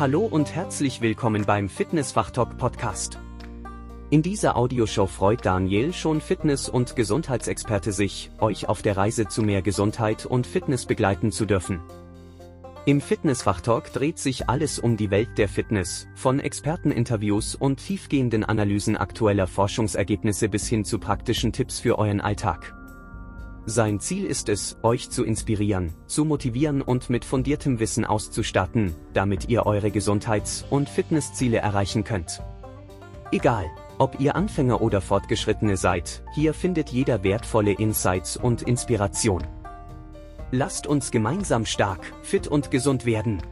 [0.00, 3.18] Hallo und herzlich willkommen beim Fitnessfachtalk Podcast.
[4.08, 9.42] In dieser Audioshow freut Daniel schon Fitness- und Gesundheitsexperte sich, euch auf der Reise zu
[9.42, 11.80] mehr Gesundheit und Fitness begleiten zu dürfen.
[12.86, 18.96] Im Fitnessfachtalk dreht sich alles um die Welt der Fitness, von Experteninterviews und tiefgehenden Analysen
[18.96, 22.74] aktueller Forschungsergebnisse bis hin zu praktischen Tipps für euren Alltag.
[23.66, 29.48] Sein Ziel ist es, euch zu inspirieren, zu motivieren und mit fundiertem Wissen auszustatten, damit
[29.48, 32.42] ihr eure Gesundheits- und Fitnessziele erreichen könnt.
[33.32, 33.66] Egal,
[33.98, 39.44] ob ihr Anfänger oder Fortgeschrittene seid, hier findet jeder wertvolle Insights und Inspiration.
[40.52, 43.42] Lasst uns gemeinsam stark, fit und gesund werden.